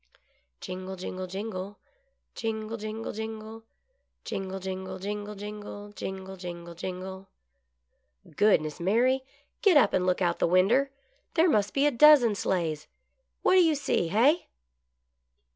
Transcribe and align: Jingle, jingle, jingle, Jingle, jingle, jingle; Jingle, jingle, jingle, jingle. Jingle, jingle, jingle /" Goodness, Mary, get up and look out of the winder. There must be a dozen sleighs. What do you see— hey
Jingle, 0.61 0.95
jingle, 0.95 1.27
jingle, 1.27 1.77
Jingle, 2.33 2.75
jingle, 2.77 3.11
jingle; 3.11 3.63
Jingle, 4.25 4.57
jingle, 4.59 4.97
jingle, 4.97 5.35
jingle. 5.45 5.89
Jingle, 5.91 6.35
jingle, 6.37 6.73
jingle 6.73 7.29
/" 7.75 7.95
Goodness, 8.37 8.79
Mary, 8.79 9.23
get 9.61 9.77
up 9.77 9.93
and 9.93 10.07
look 10.07 10.19
out 10.19 10.37
of 10.37 10.39
the 10.39 10.47
winder. 10.47 10.89
There 11.35 11.47
must 11.51 11.75
be 11.75 11.85
a 11.85 11.91
dozen 11.91 12.33
sleighs. 12.33 12.87
What 13.43 13.53
do 13.53 13.63
you 13.63 13.75
see— 13.75 14.07
hey 14.07 14.47